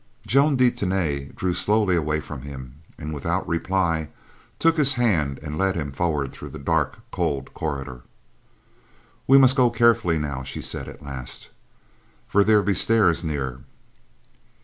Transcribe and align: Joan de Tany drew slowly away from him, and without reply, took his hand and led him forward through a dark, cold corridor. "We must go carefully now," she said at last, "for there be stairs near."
Joan 0.25 0.55
de 0.55 0.71
Tany 0.71 1.25
drew 1.35 1.53
slowly 1.53 1.95
away 1.95 2.19
from 2.21 2.41
him, 2.41 2.81
and 2.97 3.13
without 3.13 3.47
reply, 3.47 4.09
took 4.57 4.75
his 4.77 4.93
hand 4.93 5.37
and 5.43 5.59
led 5.59 5.75
him 5.75 5.91
forward 5.91 6.31
through 6.31 6.49
a 6.55 6.57
dark, 6.57 6.97
cold 7.11 7.53
corridor. 7.53 8.01
"We 9.27 9.37
must 9.37 9.55
go 9.55 9.69
carefully 9.69 10.17
now," 10.17 10.41
she 10.41 10.63
said 10.63 10.89
at 10.89 11.03
last, 11.03 11.49
"for 12.27 12.43
there 12.43 12.63
be 12.63 12.73
stairs 12.73 13.23
near." 13.23 13.59